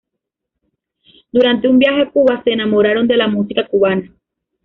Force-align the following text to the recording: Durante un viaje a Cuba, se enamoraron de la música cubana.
Durante 1.31 1.67
un 1.67 1.77
viaje 1.77 2.01
a 2.01 2.09
Cuba, 2.09 2.41
se 2.43 2.51
enamoraron 2.53 3.05
de 3.07 3.17
la 3.17 3.27
música 3.27 3.67
cubana. 3.67 4.11